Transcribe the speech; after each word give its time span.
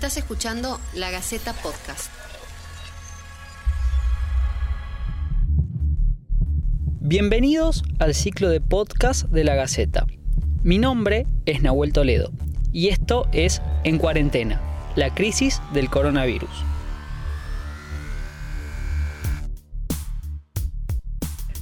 Estás 0.00 0.16
escuchando 0.16 0.80
La 0.94 1.10
Gaceta 1.10 1.52
Podcast. 1.52 2.10
Bienvenidos 7.00 7.82
al 7.98 8.14
ciclo 8.14 8.48
de 8.48 8.62
podcast 8.62 9.28
de 9.28 9.44
La 9.44 9.54
Gaceta. 9.56 10.06
Mi 10.62 10.78
nombre 10.78 11.26
es 11.44 11.60
Nahuel 11.60 11.92
Toledo 11.92 12.32
y 12.72 12.88
esto 12.88 13.28
es 13.32 13.60
En 13.84 13.98
Cuarentena, 13.98 14.58
la 14.96 15.14
crisis 15.14 15.60
del 15.74 15.90
coronavirus. 15.90 16.69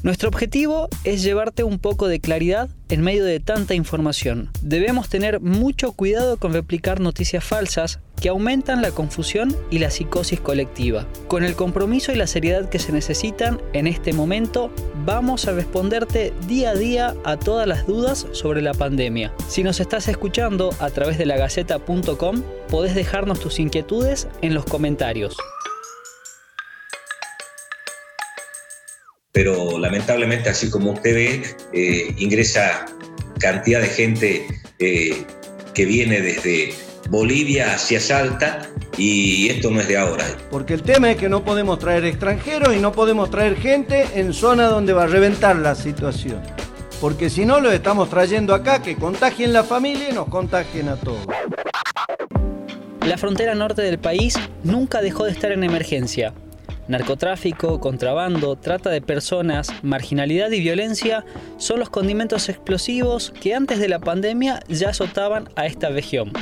Nuestro 0.09 0.31
objetivo 0.31 0.89
es 1.05 1.23
llevarte 1.23 1.65
un 1.65 1.79
poco 1.79 2.09
de 2.09 2.19
claridad 2.19 2.71
en 2.89 3.03
medio 3.03 3.27
de 3.27 3.41
tanta 3.41 3.75
información. 3.75 4.49
Debemos 4.63 5.11
tener 5.11 5.39
mucho 5.41 5.93
cuidado 5.93 6.39
con 6.39 6.55
replicar 6.55 6.99
noticias 6.99 7.45
falsas 7.45 8.01
que 8.19 8.31
aumentan 8.31 8.81
la 8.81 8.91
confusión 8.91 9.55
y 9.71 9.81
la 9.81 9.91
psicosis 9.91 10.41
colectiva. 10.41 11.07
Con 11.29 11.45
el 11.45 11.55
compromiso 11.57 12.11
y 12.11 12.17
la 12.17 12.27
seriedad 12.27 12.71
que 12.71 12.79
se 12.79 12.91
necesitan 12.91 13.61
en 13.75 13.87
este 13.87 14.15
momento, 14.15 14.73
vamos 15.05 15.47
a 15.47 15.53
responderte 15.53 16.33
día 16.47 16.71
a 16.71 16.75
día 16.75 17.15
a 17.25 17.37
todas 17.37 17.69
las 17.69 17.87
dudas 17.87 18.27
sobre 18.33 18.63
la 18.63 18.73
pandemia. 18.73 19.35
Si 19.47 19.63
nos 19.63 19.79
estás 19.79 20.09
escuchando 20.09 20.71
a 20.81 20.89
través 20.89 21.19
de 21.19 21.27
lagaceta.com, 21.27 22.43
podés 22.71 22.95
dejarnos 22.95 23.41
tus 23.41 23.61
inquietudes 23.61 24.27
en 24.41 24.55
los 24.55 24.65
comentarios. 24.65 25.37
Pero 29.39 29.79
lamentablemente, 29.79 30.49
así 30.49 30.69
como 30.69 30.91
usted 30.91 31.15
ve, 31.15 31.43
eh, 31.73 32.13
ingresa 32.19 32.87
cantidad 33.39 33.81
de 33.81 33.87
gente 33.87 34.49
eh, 34.81 35.25
que 35.75 35.85
viene 35.85 36.21
desde 36.21 36.75
Bolivia 37.09 37.73
hacia 37.73 38.01
Salta 38.01 38.69
y 38.97 39.49
esto 39.49 39.71
no 39.71 39.81
es 39.81 39.87
de 39.87 39.97
ahora. 39.97 40.25
Porque 40.51 40.75
el 40.75 40.83
tema 40.83 41.13
es 41.13 41.19
que 41.19 41.29
no 41.29 41.45
podemos 41.45 41.79
traer 41.79 42.05
extranjeros 42.05 42.75
y 42.75 42.81
no 42.81 42.91
podemos 42.91 43.31
traer 43.31 43.55
gente 43.55 44.09
en 44.17 44.33
zona 44.33 44.67
donde 44.67 44.93
va 44.93 45.05
a 45.05 45.07
reventar 45.07 45.55
la 45.55 45.77
situación. 45.77 46.43
Porque 47.01 47.31
si 47.31 47.47
no, 47.47 47.61
lo 47.61 47.71
estamos 47.71 48.11
trayendo 48.11 48.57
acá, 48.57 48.83
que 48.83 48.97
contagien 48.97 49.53
la 49.53 49.63
familia 49.63 50.11
y 50.11 50.15
nos 50.15 50.27
contagien 50.27 50.89
a 50.89 50.97
todos. 50.97 51.25
La 53.07 53.17
frontera 53.17 53.55
norte 53.55 53.83
del 53.83 54.01
país 54.01 54.35
nunca 54.65 55.01
dejó 55.01 55.27
de 55.27 55.31
estar 55.31 55.53
en 55.53 55.63
emergencia. 55.63 56.35
Narcotráfico, 56.89 57.81
contrabando, 57.81 58.57
trata 58.57 58.89
de 58.89 59.03
personas, 59.03 59.71
marginalidad 59.83 60.51
y 60.53 60.61
violencia 60.61 61.23
son 61.59 61.81
los 61.81 61.91
condimentos 61.91 62.49
explosivos 62.49 63.31
que 63.43 63.55
antes 63.55 63.79
de 63.79 63.89
la 63.89 63.99
pandemia 63.99 64.61
ya 64.69 64.89
azotaban 64.89 65.51
a 65.55 65.67
esta 65.67 65.91
región. 65.91 66.33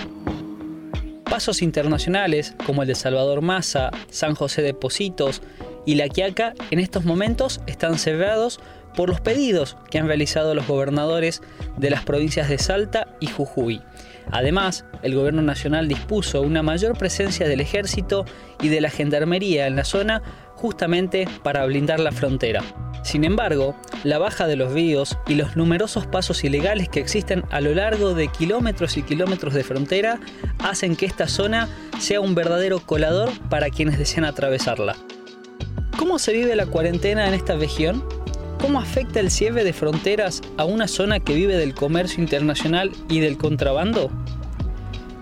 Pasos 1.24 1.62
internacionales 1.62 2.54
como 2.64 2.82
el 2.82 2.88
de 2.88 2.94
Salvador 2.94 3.42
Massa, 3.42 3.90
San 4.08 4.36
José 4.36 4.62
de 4.62 4.72
Positos 4.72 5.42
y 5.84 5.96
La 5.96 6.08
Quiaca 6.08 6.54
en 6.70 6.78
estos 6.78 7.04
momentos 7.04 7.60
están 7.66 7.98
cerrados 7.98 8.60
por 8.94 9.08
los 9.08 9.20
pedidos 9.20 9.76
que 9.90 9.98
han 9.98 10.06
realizado 10.06 10.54
los 10.54 10.68
gobernadores 10.68 11.42
de 11.76 11.90
las 11.90 12.04
provincias 12.04 12.48
de 12.48 12.58
Salta 12.58 13.08
y 13.18 13.26
Jujuy. 13.26 13.82
Además, 14.30 14.84
el 15.02 15.14
gobierno 15.14 15.42
nacional 15.42 15.88
dispuso 15.88 16.42
una 16.42 16.62
mayor 16.62 16.96
presencia 16.98 17.48
del 17.48 17.60
ejército 17.60 18.24
y 18.60 18.68
de 18.68 18.80
la 18.80 18.90
gendarmería 18.90 19.66
en 19.66 19.76
la 19.76 19.84
zona 19.84 20.22
justamente 20.54 21.28
para 21.42 21.64
blindar 21.66 22.00
la 22.00 22.12
frontera. 22.12 22.62
Sin 23.02 23.24
embargo, 23.24 23.76
la 24.02 24.18
baja 24.18 24.48
de 24.48 24.56
los 24.56 24.72
ríos 24.72 25.16
y 25.28 25.36
los 25.36 25.56
numerosos 25.56 26.06
pasos 26.06 26.42
ilegales 26.42 26.88
que 26.88 26.98
existen 26.98 27.44
a 27.50 27.60
lo 27.60 27.72
largo 27.72 28.14
de 28.14 28.26
kilómetros 28.28 28.96
y 28.96 29.02
kilómetros 29.02 29.54
de 29.54 29.62
frontera 29.62 30.18
hacen 30.58 30.96
que 30.96 31.06
esta 31.06 31.28
zona 31.28 31.68
sea 32.00 32.20
un 32.20 32.34
verdadero 32.34 32.80
colador 32.80 33.30
para 33.48 33.70
quienes 33.70 33.98
desean 33.98 34.24
atravesarla. 34.24 34.96
¿Cómo 35.96 36.18
se 36.18 36.32
vive 36.32 36.56
la 36.56 36.66
cuarentena 36.66 37.28
en 37.28 37.34
esta 37.34 37.56
región? 37.56 38.02
¿Cómo 38.60 38.80
afecta 38.80 39.20
el 39.20 39.30
cierre 39.30 39.64
de 39.64 39.72
fronteras 39.72 40.40
a 40.56 40.64
una 40.64 40.88
zona 40.88 41.20
que 41.20 41.34
vive 41.34 41.56
del 41.56 41.74
comercio 41.74 42.22
internacional 42.22 42.90
y 43.08 43.20
del 43.20 43.36
contrabando? 43.36 44.10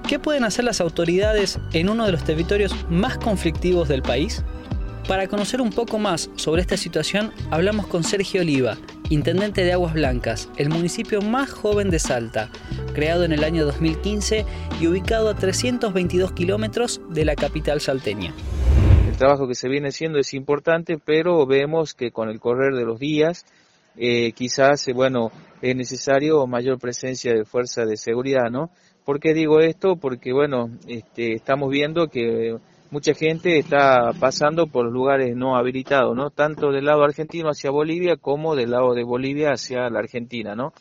¿Qué 0.08 0.18
pueden 0.18 0.44
hacer 0.44 0.64
las 0.64 0.80
autoridades 0.80 1.58
en 1.72 1.88
uno 1.88 2.06
de 2.06 2.12
los 2.12 2.24
territorios 2.24 2.74
más 2.88 3.18
conflictivos 3.18 3.88
del 3.88 4.02
país? 4.02 4.44
Para 5.08 5.26
conocer 5.26 5.60
un 5.60 5.70
poco 5.70 5.98
más 5.98 6.30
sobre 6.36 6.62
esta 6.62 6.76
situación, 6.76 7.32
hablamos 7.50 7.86
con 7.86 8.04
Sergio 8.04 8.40
Oliva, 8.40 8.78
intendente 9.10 9.64
de 9.64 9.72
Aguas 9.72 9.94
Blancas, 9.94 10.48
el 10.56 10.70
municipio 10.70 11.20
más 11.20 11.50
joven 11.50 11.90
de 11.90 11.98
Salta, 11.98 12.50
creado 12.94 13.24
en 13.24 13.32
el 13.32 13.44
año 13.44 13.66
2015 13.66 14.46
y 14.80 14.86
ubicado 14.86 15.28
a 15.28 15.34
322 15.34 16.32
kilómetros 16.32 17.00
de 17.10 17.24
la 17.24 17.34
capital 17.34 17.80
salteña. 17.80 18.32
El 19.14 19.18
trabajo 19.18 19.46
que 19.46 19.54
se 19.54 19.68
viene 19.68 19.90
haciendo 19.90 20.18
es 20.18 20.34
importante, 20.34 20.98
pero 20.98 21.46
vemos 21.46 21.94
que 21.94 22.10
con 22.10 22.28
el 22.28 22.40
correr 22.40 22.74
de 22.74 22.84
los 22.84 22.98
días, 22.98 23.46
eh, 23.96 24.32
quizás, 24.32 24.88
eh, 24.88 24.92
bueno, 24.92 25.30
es 25.62 25.76
necesario 25.76 26.44
mayor 26.48 26.80
presencia 26.80 27.32
de 27.32 27.44
fuerza 27.44 27.84
de 27.84 27.96
seguridad, 27.96 28.50
¿no? 28.50 28.70
¿Por 29.04 29.20
qué 29.20 29.32
digo 29.32 29.60
esto? 29.60 29.94
Porque, 29.94 30.32
bueno, 30.32 30.68
este, 30.88 31.34
estamos 31.34 31.70
viendo 31.70 32.08
que 32.08 32.56
mucha 32.90 33.14
gente 33.14 33.56
está 33.56 34.10
pasando 34.18 34.66
por 34.66 34.90
lugares 34.90 35.36
no 35.36 35.56
habilitados, 35.56 36.16
¿no? 36.16 36.30
Tanto 36.30 36.72
del 36.72 36.86
lado 36.86 37.04
argentino 37.04 37.50
hacia 37.50 37.70
Bolivia 37.70 38.16
como 38.16 38.56
del 38.56 38.72
lado 38.72 38.94
de 38.94 39.04
Bolivia 39.04 39.50
hacia 39.52 39.88
la 39.90 40.00
Argentina, 40.00 40.56
¿no? 40.56 40.72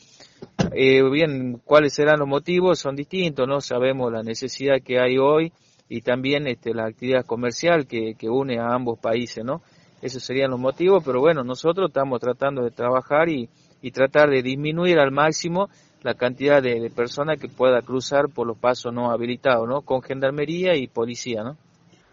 Eh, 0.73 1.07
bien, 1.07 1.61
¿cuáles 1.63 1.93
serán 1.93 2.17
los 2.17 2.27
motivos? 2.27 2.79
Son 2.79 2.95
distintos, 2.95 3.47
¿no? 3.47 3.61
Sabemos 3.61 4.11
la 4.11 4.23
necesidad 4.23 4.81
que 4.83 4.99
hay 4.99 5.19
hoy 5.19 5.53
y 5.95 6.01
también 6.01 6.47
este, 6.47 6.73
la 6.73 6.87
actividad 6.87 7.23
comercial 7.23 7.85
que, 7.85 8.15
une 8.23 8.57
a 8.57 8.73
ambos 8.73 8.97
países, 8.97 9.45
¿no? 9.45 9.61
Esos 10.01 10.23
serían 10.23 10.49
los 10.49 10.59
motivos, 10.59 11.03
pero 11.05 11.19
bueno, 11.19 11.43
nosotros 11.43 11.89
estamos 11.89 12.19
tratando 12.19 12.63
de 12.63 12.71
trabajar 12.71 13.29
y, 13.29 13.47
y 13.79 13.91
tratar 13.91 14.31
de 14.31 14.41
disminuir 14.41 14.97
al 14.97 15.11
máximo 15.11 15.69
la 16.01 16.15
cantidad 16.15 16.63
de, 16.63 16.89
personas 16.89 17.39
que 17.39 17.47
pueda 17.47 17.83
cruzar 17.83 18.29
por 18.33 18.47
los 18.47 18.57
pasos 18.57 18.91
no 18.91 19.11
habilitados, 19.11 19.69
¿no? 19.69 19.81
Con 19.81 20.01
gendarmería 20.01 20.75
y 20.75 20.87
policía, 20.87 21.43
¿no? 21.43 21.57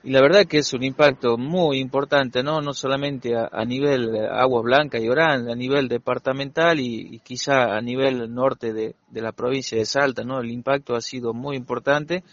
Y 0.05 0.11
la 0.11 0.21
verdad 0.21 0.45
que 0.45 0.59
es 0.59 0.75
un 0.75 0.85
impacto 0.85 1.39
muy 1.39 1.79
importante, 1.79 2.43
¿no? 2.43 2.61
No 2.61 2.75
solamente 2.75 3.33
a, 3.35 3.65
nivel 3.65 4.15
Agua 4.31 4.61
Blanca 4.61 4.99
y 4.99 5.09
Orán, 5.09 5.49
a 5.49 5.55
nivel 5.55 5.89
departamental 5.89 6.81
y, 6.81 7.15
y 7.15 7.19
quizá 7.21 7.75
a 7.75 7.81
nivel 7.81 8.35
norte 8.35 8.75
de, 8.75 8.95
de, 9.09 9.23
la 9.23 9.33
provincia 9.33 9.79
de 9.79 9.87
Salta, 9.87 10.23
¿no? 10.23 10.39
El 10.39 10.51
impacto 10.51 10.95
ha 10.95 11.01
sido 11.01 11.33
muy 11.33 11.57
importante 11.57 12.25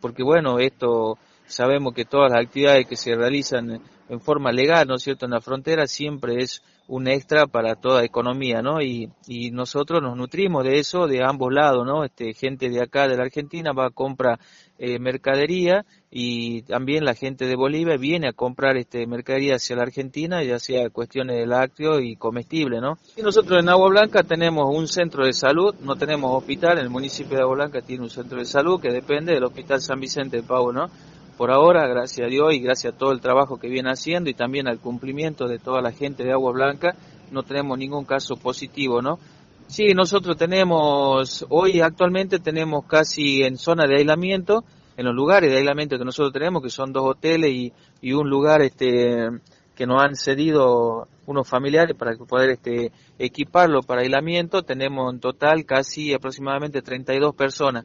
porque 0.00 0.22
bueno, 0.22 0.58
esto 0.58 1.18
sabemos 1.48 1.94
que 1.94 2.04
todas 2.04 2.30
las 2.30 2.44
actividades 2.44 2.86
que 2.86 2.96
se 2.96 3.14
realizan 3.14 3.82
en 4.08 4.20
forma 4.20 4.52
legal, 4.52 4.86
¿no 4.86 4.94
es 4.94 5.02
cierto?, 5.02 5.26
en 5.26 5.32
la 5.32 5.40
frontera 5.40 5.86
siempre 5.86 6.42
es 6.42 6.62
un 6.88 7.06
extra 7.06 7.46
para 7.46 7.74
toda 7.74 8.02
economía, 8.02 8.62
¿no? 8.62 8.80
Y, 8.80 9.10
nosotros 9.52 10.02
nos 10.02 10.16
nutrimos 10.16 10.64
de 10.64 10.78
eso 10.78 11.06
de 11.06 11.22
ambos 11.22 11.52
lados, 11.52 11.84
¿no? 11.86 12.04
Este, 12.04 12.32
gente 12.32 12.70
de 12.70 12.80
acá, 12.80 13.06
de 13.06 13.16
la 13.16 13.24
Argentina, 13.24 13.72
va 13.72 13.86
a 13.86 13.90
comprar 13.90 14.38
eh, 14.78 14.98
mercadería 14.98 15.84
y 16.10 16.62
también 16.62 17.04
la 17.04 17.14
gente 17.14 17.46
de 17.46 17.56
Bolivia 17.56 17.96
viene 17.98 18.28
a 18.28 18.32
comprar 18.32 18.76
este 18.76 19.06
mercadería 19.06 19.56
hacia 19.56 19.76
la 19.76 19.82
Argentina, 19.82 20.42
ya 20.42 20.58
sea 20.58 20.88
cuestiones 20.88 21.36
de 21.36 21.46
lácteos 21.46 22.00
y 22.02 22.16
comestible, 22.16 22.80
¿no? 22.80 22.98
Y 23.16 23.22
nosotros 23.22 23.60
en 23.60 23.68
Agua 23.68 23.88
Blanca 23.90 24.22
tenemos 24.22 24.74
un 24.74 24.88
centro 24.88 25.26
de 25.26 25.32
salud, 25.32 25.74
no 25.82 25.96
tenemos 25.96 26.34
hospital, 26.34 26.78
el 26.78 26.88
municipio 26.88 27.36
de 27.36 27.42
Agua 27.42 27.56
Blanca 27.56 27.82
tiene 27.82 28.04
un 28.04 28.10
centro 28.10 28.38
de 28.38 28.46
salud 28.46 28.80
que 28.80 28.90
depende 28.90 29.34
del 29.34 29.44
Hospital 29.44 29.82
San 29.82 30.00
Vicente 30.00 30.38
de 30.38 30.42
Pau, 30.42 30.72
¿no? 30.72 30.88
Por 31.38 31.52
ahora, 31.52 31.86
gracias 31.86 32.26
a 32.26 32.28
Dios 32.28 32.52
y 32.52 32.58
gracias 32.58 32.92
a 32.92 32.98
todo 32.98 33.12
el 33.12 33.20
trabajo 33.20 33.58
que 33.58 33.68
viene 33.68 33.90
haciendo 33.90 34.28
y 34.28 34.34
también 34.34 34.66
al 34.66 34.80
cumplimiento 34.80 35.46
de 35.46 35.60
toda 35.60 35.80
la 35.80 35.92
gente 35.92 36.24
de 36.24 36.32
Agua 36.32 36.50
Blanca, 36.50 36.96
no 37.30 37.44
tenemos 37.44 37.78
ningún 37.78 38.04
caso 38.04 38.34
positivo, 38.36 39.00
¿no? 39.00 39.20
Sí, 39.68 39.94
nosotros 39.94 40.36
tenemos, 40.36 41.46
hoy 41.48 41.80
actualmente 41.80 42.40
tenemos 42.40 42.86
casi 42.86 43.44
en 43.44 43.56
zona 43.56 43.86
de 43.86 43.98
aislamiento, 43.98 44.64
en 44.96 45.06
los 45.06 45.14
lugares 45.14 45.52
de 45.52 45.58
aislamiento 45.58 45.96
que 45.96 46.04
nosotros 46.04 46.32
tenemos, 46.32 46.60
que 46.60 46.70
son 46.70 46.92
dos 46.92 47.04
hoteles 47.04 47.52
y, 47.52 47.72
y 48.02 48.14
un 48.14 48.28
lugar 48.28 48.60
este 48.60 49.28
que 49.76 49.86
nos 49.86 50.02
han 50.02 50.16
cedido 50.16 51.06
unos 51.26 51.48
familiares 51.48 51.96
para 51.96 52.16
poder 52.16 52.50
este, 52.50 52.90
equiparlo 53.16 53.82
para 53.82 54.00
aislamiento, 54.00 54.64
tenemos 54.64 55.14
en 55.14 55.20
total 55.20 55.64
casi 55.64 56.12
aproximadamente 56.12 56.82
32 56.82 57.32
personas 57.36 57.84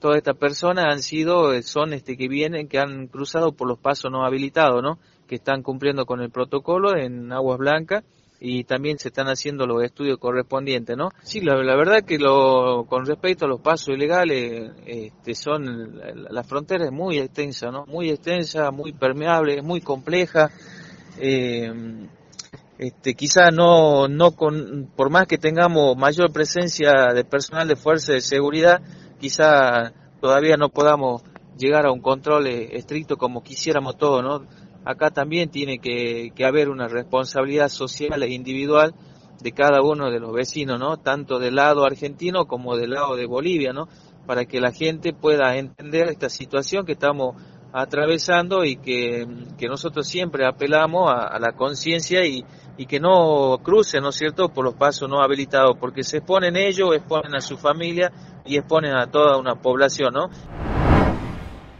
todas 0.00 0.18
estas 0.18 0.36
personas 0.36 0.86
han 0.86 1.02
sido, 1.02 1.52
eh, 1.52 1.62
son 1.62 1.92
este 1.92 2.16
que 2.16 2.28
vienen, 2.28 2.68
que 2.68 2.78
han 2.78 3.06
cruzado 3.08 3.52
por 3.52 3.68
los 3.68 3.78
pasos 3.78 4.10
no 4.10 4.24
habilitados, 4.24 4.82
¿no? 4.82 4.98
Que 5.26 5.36
están 5.36 5.62
cumpliendo 5.62 6.06
con 6.06 6.20
el 6.20 6.30
protocolo 6.30 6.96
en 6.96 7.32
Aguas 7.32 7.58
Blancas 7.58 8.04
y 8.40 8.64
también 8.64 8.98
se 8.98 9.08
están 9.08 9.26
haciendo 9.26 9.66
los 9.66 9.82
estudios 9.82 10.18
correspondientes, 10.18 10.96
¿no? 10.96 11.10
Sí, 11.22 11.40
la, 11.40 11.56
verdad 11.56 12.04
que 12.04 12.18
lo, 12.18 12.86
con 12.88 13.04
respecto 13.04 13.44
a 13.44 13.48
los 13.48 13.60
pasos 13.60 13.94
ilegales, 13.94 14.70
este, 14.86 15.34
son, 15.34 16.00
la, 16.30 16.44
frontera 16.44 16.84
es 16.84 16.92
muy 16.92 17.18
extensa, 17.18 17.70
¿no? 17.70 17.84
Muy 17.86 18.10
extensa, 18.10 18.70
muy 18.70 18.92
permeable, 18.92 19.60
muy 19.62 19.80
compleja. 19.80 20.50
Eh, 21.18 21.72
este, 22.78 23.14
quizá 23.14 23.50
no, 23.50 24.06
no 24.06 24.36
con, 24.36 24.88
por 24.94 25.10
más 25.10 25.26
que 25.26 25.36
tengamos 25.36 25.96
mayor 25.96 26.32
presencia 26.32 27.12
de 27.12 27.24
personal 27.24 27.66
de 27.66 27.74
fuerza 27.74 28.12
de 28.12 28.20
seguridad, 28.20 28.80
quizá 29.18 29.92
todavía 30.20 30.56
no 30.56 30.68
podamos 30.68 31.22
llegar 31.58 31.86
a 31.86 31.92
un 31.92 32.00
control 32.00 32.46
estricto 32.46 33.16
como 33.16 33.42
quisiéramos 33.42 33.96
todos, 33.96 34.22
¿no? 34.22 34.46
Acá 34.84 35.10
también 35.10 35.50
tiene 35.50 35.78
que, 35.78 36.32
que 36.34 36.44
haber 36.44 36.68
una 36.68 36.88
responsabilidad 36.88 37.68
social 37.68 38.22
e 38.22 38.32
individual 38.32 38.94
de 39.40 39.52
cada 39.52 39.82
uno 39.82 40.10
de 40.10 40.20
los 40.20 40.32
vecinos, 40.32 40.78
¿no? 40.78 40.96
Tanto 40.96 41.38
del 41.38 41.56
lado 41.56 41.84
argentino 41.84 42.46
como 42.46 42.76
del 42.76 42.90
lado 42.90 43.16
de 43.16 43.26
Bolivia, 43.26 43.72
¿no? 43.72 43.88
Para 44.26 44.44
que 44.44 44.60
la 44.60 44.72
gente 44.72 45.12
pueda 45.12 45.56
entender 45.56 46.08
esta 46.08 46.28
situación 46.28 46.86
que 46.86 46.92
estamos 46.92 47.36
atravesando 47.72 48.64
y 48.64 48.76
que, 48.76 49.26
nosotros 49.68 50.06
siempre 50.06 50.46
apelamos 50.46 51.10
a, 51.10 51.38
la 51.38 51.52
conciencia 51.52 52.24
y, 52.24 52.44
y, 52.76 52.86
que 52.86 52.98
no 52.98 53.58
crucen, 53.62 54.02
¿no 54.02 54.08
es 54.08 54.16
cierto?, 54.16 54.48
por 54.48 54.64
los 54.64 54.74
pasos 54.74 55.08
no 55.08 55.20
habilitados, 55.20 55.76
porque 55.78 56.02
se 56.02 56.18
exponen 56.18 56.56
ellos, 56.56 56.94
exponen 56.94 57.34
a 57.34 57.40
su 57.40 57.58
familia 57.58 58.10
y 58.48 58.56
exponen 58.56 58.94
a 58.94 59.10
toda 59.10 59.38
una 59.38 59.56
población, 59.56 60.14
¿no? 60.14 60.30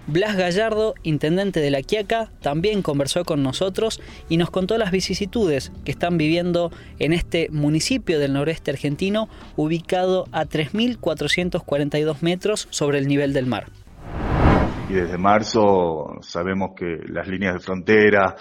Blas 0.06 0.36
Gallardo, 0.36 0.94
intendente 1.02 1.60
de 1.60 1.70
La 1.70 1.82
Quiaca, 1.82 2.30
también 2.40 2.80
conversó 2.80 3.24
con 3.24 3.42
nosotros 3.42 4.00
y 4.30 4.38
nos 4.38 4.50
contó 4.50 4.78
las 4.78 4.90
vicisitudes 4.90 5.70
que 5.84 5.90
están 5.90 6.16
viviendo 6.16 6.70
en 6.98 7.12
este 7.12 7.48
municipio 7.50 8.18
del 8.18 8.32
noreste 8.32 8.70
argentino, 8.70 9.28
ubicado 9.56 10.24
a 10.32 10.46
3.442 10.46 12.22
metros 12.22 12.68
sobre 12.70 13.00
el 13.00 13.06
nivel 13.06 13.34
del 13.34 13.44
mar. 13.44 13.66
Y 14.88 14.94
desde 14.94 15.18
marzo 15.18 16.16
sabemos 16.22 16.70
que 16.74 17.00
las 17.08 17.28
líneas 17.28 17.52
de 17.52 17.60
frontera 17.60 18.34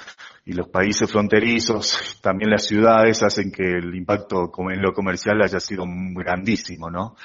y 0.46 0.54
los 0.54 0.70
países 0.70 1.12
fronterizos, 1.12 2.18
también 2.22 2.50
las 2.50 2.66
ciudades, 2.66 3.22
hacen 3.22 3.52
que 3.52 3.64
el 3.64 3.94
impacto 3.94 4.50
en 4.72 4.82
lo 4.82 4.94
comercial 4.94 5.42
haya 5.42 5.60
sido 5.60 5.84
grandísimo, 5.86 6.90
¿no? 6.90 7.18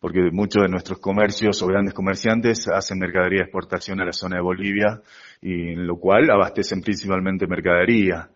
Porque 0.00 0.30
muchos 0.32 0.62
de 0.62 0.68
nuestros 0.68 0.98
comercios 0.98 1.62
o 1.62 1.66
grandes 1.66 1.92
comerciantes 1.92 2.66
hacen 2.68 2.98
mercadería 2.98 3.40
de 3.40 3.44
exportación 3.44 4.00
a 4.00 4.06
la 4.06 4.12
zona 4.12 4.36
de 4.36 4.42
Bolivia 4.42 5.00
y 5.42 5.72
en 5.72 5.86
lo 5.86 5.98
cual 5.98 6.30
abastecen 6.30 6.80
principalmente 6.80 7.46
mercadería. 7.46 8.30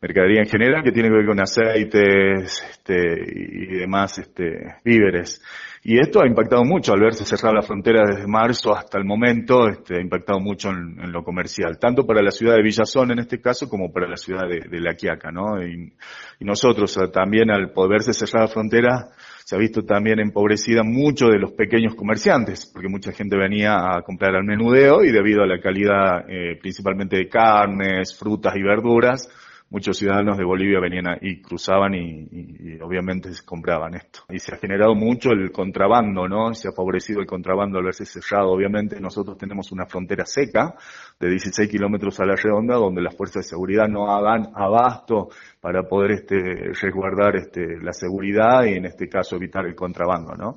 Mercadería 0.00 0.42
en 0.42 0.48
general 0.48 0.84
que 0.84 0.92
tiene 0.92 1.08
que 1.08 1.16
ver 1.16 1.26
con 1.26 1.40
aceites 1.40 2.62
este, 2.70 2.94
y 2.94 3.78
demás 3.78 4.16
este, 4.18 4.76
víveres. 4.84 5.42
Y 5.82 5.98
esto 5.98 6.22
ha 6.22 6.26
impactado 6.26 6.62
mucho 6.64 6.92
al 6.92 7.00
verse 7.00 7.24
cerrada 7.24 7.56
la 7.56 7.62
frontera 7.62 8.02
desde 8.06 8.28
marzo 8.28 8.76
hasta 8.76 8.96
el 8.96 9.04
momento, 9.04 9.68
este, 9.68 9.96
ha 9.96 10.00
impactado 10.00 10.38
mucho 10.38 10.70
en, 10.70 11.10
lo 11.10 11.24
comercial, 11.24 11.80
tanto 11.80 12.06
para 12.06 12.22
la 12.22 12.30
ciudad 12.30 12.54
de 12.54 12.62
Villazón 12.62 13.10
en 13.10 13.18
este 13.18 13.40
caso 13.40 13.68
como 13.68 13.92
para 13.92 14.08
la 14.08 14.16
ciudad 14.16 14.46
de, 14.48 14.80
La 14.80 14.94
Quiaca, 14.94 15.32
¿no? 15.32 15.60
Y, 15.66 15.92
y 16.38 16.44
nosotros 16.44 16.96
también 17.12 17.50
al 17.50 17.72
poderse 17.72 18.12
cerrar 18.12 18.42
la 18.42 18.52
frontera, 18.52 19.08
se 19.48 19.56
ha 19.56 19.58
visto 19.58 19.82
también 19.82 20.20
empobrecida 20.20 20.82
mucho 20.82 21.28
de 21.28 21.38
los 21.38 21.52
pequeños 21.52 21.94
comerciantes, 21.94 22.66
porque 22.66 22.86
mucha 22.86 23.12
gente 23.12 23.34
venía 23.34 23.78
a 23.78 24.02
comprar 24.02 24.36
al 24.36 24.44
menudeo 24.44 25.02
y 25.02 25.10
debido 25.10 25.42
a 25.42 25.46
la 25.46 25.58
calidad 25.58 26.28
eh, 26.28 26.58
principalmente 26.60 27.16
de 27.16 27.30
carnes, 27.30 28.14
frutas 28.14 28.54
y 28.56 28.62
verduras, 28.62 29.26
muchos 29.70 29.96
ciudadanos 29.96 30.36
de 30.36 30.44
Bolivia 30.44 30.80
venían 30.80 31.18
y 31.22 31.40
cruzaban 31.40 31.94
y, 31.94 32.78
obviamente 32.82 33.30
compraban 33.44 33.94
esto. 33.94 34.20
Y 34.28 34.38
se 34.38 34.54
ha 34.54 34.58
generado 34.58 34.94
mucho 34.94 35.30
el 35.30 35.50
contrabando, 35.50 36.28
¿no? 36.28 36.52
Se 36.52 36.68
ha 36.68 36.72
favorecido 36.72 37.20
el 37.20 37.26
contrabando 37.26 37.78
al 37.78 37.84
verse 37.84 38.04
cerrado. 38.04 38.50
Obviamente 38.50 39.00
nosotros 39.00 39.36
tenemos 39.38 39.72
una 39.72 39.86
frontera 39.86 40.24
seca 40.24 40.74
de 41.18 41.30
16 41.30 41.70
kilómetros 41.70 42.20
a 42.20 42.26
la 42.26 42.36
redonda 42.36 42.76
donde 42.76 43.02
las 43.02 43.16
fuerzas 43.16 43.44
de 43.44 43.50
seguridad 43.50 43.88
no 43.88 44.10
hagan 44.10 44.50
abasto 44.54 45.28
para 45.68 45.82
poder 45.82 46.12
este, 46.12 46.72
resguardar 46.80 47.36
este, 47.36 47.76
la 47.82 47.92
seguridad 47.92 48.64
y 48.64 48.72
en 48.72 48.86
este 48.86 49.06
caso 49.06 49.36
evitar 49.36 49.66
el 49.66 49.74
contrabando, 49.74 50.34
¿no? 50.34 50.56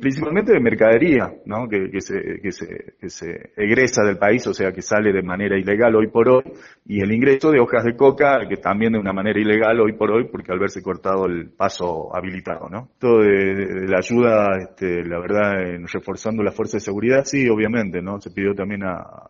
principalmente 0.00 0.52
de 0.52 0.60
mercadería, 0.60 1.32
¿no? 1.46 1.68
Que, 1.68 2.00
se, 2.00 2.38
que, 2.40 2.52
se, 2.52 2.94
que 3.00 3.08
se 3.08 3.50
egresa 3.56 4.04
del 4.04 4.18
país, 4.18 4.46
o 4.46 4.54
sea, 4.54 4.70
que 4.70 4.80
sale 4.80 5.12
de 5.12 5.24
manera 5.24 5.58
ilegal 5.58 5.96
hoy 5.96 6.06
por 6.06 6.28
hoy, 6.28 6.44
y 6.86 7.02
el 7.02 7.10
ingreso 7.10 7.50
de 7.50 7.58
hojas 7.58 7.82
de 7.82 7.96
coca, 7.96 8.46
que 8.48 8.58
también 8.58 8.92
de 8.92 9.00
una 9.00 9.12
manera 9.12 9.40
ilegal 9.40 9.80
hoy 9.80 9.94
por 9.94 10.12
hoy, 10.12 10.28
porque 10.30 10.52
al 10.52 10.60
verse 10.60 10.80
cortado 10.80 11.26
el 11.26 11.50
paso 11.50 12.14
habilitado, 12.14 12.68
¿no? 12.68 12.90
Todo 13.00 13.18
de, 13.18 13.88
la 13.88 13.98
ayuda, 13.98 14.46
este, 14.60 15.02
la 15.04 15.18
verdad, 15.18 15.60
en 15.74 15.88
reforzando 15.88 16.44
la 16.44 16.52
fuerza 16.52 16.76
de 16.76 16.82
seguridad, 16.82 17.24
sí, 17.24 17.48
obviamente, 17.48 18.00
¿no? 18.00 18.20
Se 18.20 18.30
pidió 18.30 18.54
también 18.54 18.84
a, 18.84 19.28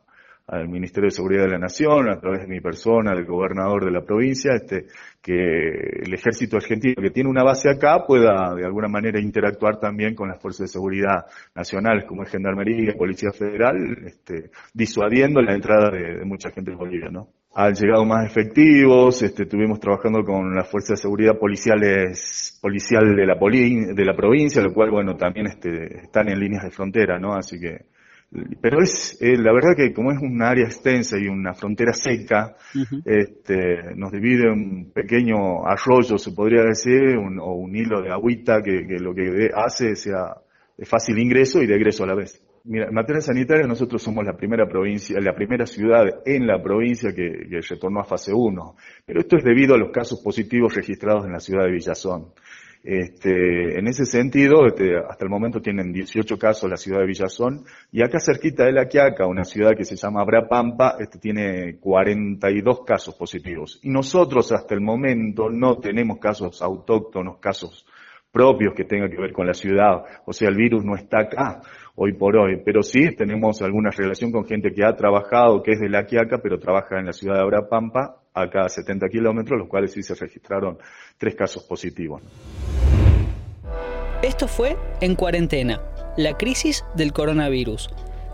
al 0.53 0.69
Ministerio 0.69 1.07
de 1.07 1.13
Seguridad 1.13 1.45
de 1.45 1.53
la 1.53 1.59
Nación, 1.59 2.11
a 2.11 2.21
través 2.21 2.43
de 2.43 2.47
mi 2.47 2.61
persona, 2.61 3.15
del 3.15 3.25
gobernador 3.25 3.87
de 3.87 3.91
la 3.91 4.03
provincia, 4.03 4.53
este, 4.55 4.85
que 5.23 5.33
el 5.33 6.13
ejército 6.13 6.59
argentino 6.59 7.01
que 7.01 7.09
tiene 7.09 7.31
una 7.31 7.43
base 7.43 7.71
acá 7.71 8.05
pueda 8.07 8.55
de 8.55 8.67
alguna 8.67 8.87
manera 8.87 9.19
interactuar 9.19 9.81
también 9.81 10.15
con 10.15 10.29
las 10.29 10.43
fuerzas 10.43 10.67
de 10.67 10.73
seguridad 10.73 11.25
nacionales 11.55 12.05
como 12.05 12.23
es 12.23 12.31
Gendarmería, 12.31 12.93
Policía 12.99 13.31
Federal, 13.33 13.77
este, 14.05 14.51
disuadiendo 14.75 15.41
la 15.41 15.55
entrada 15.55 15.89
de, 15.91 16.23
mucha 16.27 16.51
gente 16.51 16.73
en 16.73 16.77
Bolivia, 16.77 17.09
¿no? 17.11 17.29
Han 17.55 17.73
llegado 17.73 18.05
más 18.05 18.27
efectivos, 18.27 19.23
este, 19.23 19.45
estuvimos 19.45 19.81
trabajando 19.81 20.23
con 20.23 20.55
las 20.55 20.71
fuerzas 20.71 20.99
de 20.99 21.03
seguridad 21.03 21.39
policiales, 21.39 22.59
policial 22.61 23.17
de 23.17 23.27
la, 23.27 23.37
de 23.37 24.05
la 24.05 24.15
provincia, 24.15 24.61
lo 24.61 24.75
cual, 24.75 24.91
bueno, 24.91 25.17
también 25.17 25.47
este, 25.47 26.03
están 26.03 26.29
en 26.29 26.39
líneas 26.39 26.65
de 26.65 26.71
frontera, 26.71 27.19
¿no? 27.19 27.33
Así 27.35 27.59
que 27.59 27.87
pero 28.61 28.83
es 28.83 29.19
eh, 29.21 29.37
la 29.37 29.53
verdad 29.53 29.77
que 29.77 29.93
como 29.93 30.11
es 30.11 30.19
un 30.19 30.41
área 30.43 30.65
extensa 30.65 31.19
y 31.19 31.27
una 31.27 31.53
frontera 31.53 31.93
seca, 31.93 32.57
este, 33.05 33.95
nos 33.95 34.11
divide 34.11 34.51
un 34.51 34.91
pequeño 34.93 35.67
arroyo, 35.67 36.17
se 36.17 36.33
podría 36.33 36.63
decir, 36.63 37.17
o 37.17 37.53
un 37.55 37.77
hilo 37.77 38.01
de 38.01 38.11
agüita 38.11 38.63
que, 38.63 38.85
lo 38.99 39.15
que 39.15 39.51
hace 39.55 39.97
sea 39.97 40.35
de 40.77 40.87
fácil 40.87 41.19
ingreso 41.19 41.63
y 41.63 41.67
de 41.67 41.77
egreso 41.77 42.05
a 42.05 42.07
la 42.07 42.15
vez. 42.15 42.43
Mira, 42.65 42.87
en 42.87 42.95
materia 42.95 43.21
sanitaria 43.21 43.67
nosotros 43.67 44.01
somos 44.01 44.25
la 44.25 44.37
primera 44.37 44.67
provincia, 44.67 45.21
la 45.21 45.35
primera 45.35 45.67
ciudad 45.67 46.05
en 46.25 46.47
la 46.47 46.63
provincia 46.63 47.13
que, 47.13 47.49
que 47.51 47.61
retornó 47.61 48.01
a 48.01 48.05
fase 48.05 48.33
1, 48.33 48.77
pero 49.05 49.21
esto 49.21 49.37
es 49.37 49.45
debido 49.45 49.75
a 49.75 49.79
los 49.79 49.91
casos 49.91 50.21
positivos 50.21 50.75
registrados 50.75 51.27
en 51.27 51.33
la 51.33 51.41
ciudad 51.41 51.65
de 51.65 51.73
Villazón. 51.73 52.33
Este, 52.85 53.79
en 53.79 53.87
ese 53.87 54.05
sentido, 54.05 54.67
este, 54.67 54.97
hasta 54.99 55.25
el 55.25 55.31
momento 55.31 55.61
tienen 55.61 55.93
18 55.93 56.37
casos 56.37 56.69
la 56.69 56.77
ciudad 56.77 56.99
de 56.99 57.07
Villazón 57.07 57.65
y 57.93 58.03
acá 58.03 58.19
cerquita 58.19 58.65
de 58.65 58.73
La 58.73 58.89
Quiaca, 58.89 59.27
una 59.27 59.45
ciudad 59.45 59.77
que 59.77 59.85
se 59.85 59.95
llama 59.95 60.25
Brapampa, 60.25 60.97
este, 60.99 61.21
tiene 61.21 61.77
42 61.79 62.85
casos 62.85 63.15
positivos. 63.15 63.79
Y 63.83 63.91
nosotros 63.91 64.51
hasta 64.51 64.75
el 64.75 64.81
momento 64.81 65.49
no 65.49 65.79
tenemos 65.79 66.19
casos 66.19 66.61
autóctonos, 66.61 67.39
casos 67.39 67.87
propios 68.33 68.75
que 68.75 68.85
tengan 68.85 69.11
que 69.11 69.21
ver 69.21 69.33
con 69.33 69.47
la 69.47 69.55
ciudad. 69.55 70.03
O 70.27 70.33
sea, 70.33 70.49
el 70.49 70.57
virus 70.57 70.85
no 70.85 70.97
está 70.97 71.21
acá 71.21 71.61
hoy 71.95 72.15
por 72.15 72.37
hoy, 72.37 72.63
pero 72.65 72.83
sí 72.83 73.15
tenemos 73.15 73.63
alguna 73.63 73.91
relación 73.91 74.33
con 74.33 74.45
gente 74.45 74.73
que 74.73 74.85
ha 74.85 74.97
trabajado, 74.97 75.63
que 75.63 75.73
es 75.73 75.81
de 75.81 75.89
La 75.89 76.07
Quiaca, 76.07 76.39
pero 76.43 76.59
trabaja 76.59 76.99
en 76.99 77.07
la 77.07 77.13
ciudad 77.13 77.39
de 77.39 77.47
Brapampa 77.47 78.22
a 78.35 78.49
cada 78.49 78.69
70 78.69 79.09
kilómetros, 79.09 79.59
los 79.59 79.69
cuales 79.69 79.93
sí 79.93 80.03
se 80.03 80.15
registraron 80.15 80.79
tres 81.19 81.35
casos 81.35 81.65
positivos. 81.65 82.23
Esto 84.23 84.47
fue 84.47 84.77
En 85.01 85.17
Cuarentena, 85.17 85.81
la 86.17 86.37
crisis 86.37 86.85
del 86.95 87.13
coronavirus. 87.13 87.91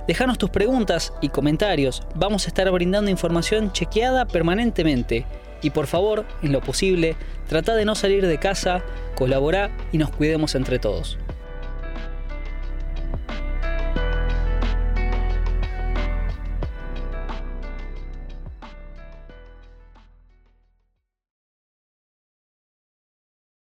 Déjanos 0.06 0.38
tus 0.38 0.50
preguntas 0.50 1.12
y 1.20 1.28
comentarios, 1.28 2.02
vamos 2.14 2.44
a 2.44 2.48
estar 2.48 2.70
brindando 2.70 3.10
información 3.10 3.72
chequeada 3.72 4.26
permanentemente. 4.26 5.26
Y 5.60 5.70
por 5.70 5.86
favor, 5.86 6.24
en 6.42 6.52
lo 6.52 6.60
posible, 6.60 7.16
trata 7.48 7.74
de 7.74 7.84
no 7.84 7.94
salir 7.94 8.26
de 8.26 8.38
casa, 8.38 8.82
colabora 9.16 9.70
y 9.90 9.98
nos 9.98 10.10
cuidemos 10.10 10.54
entre 10.54 10.78
todos. 10.78 11.18